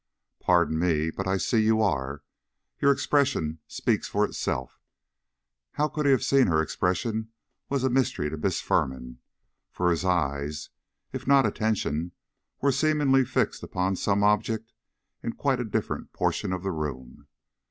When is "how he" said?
5.73-5.93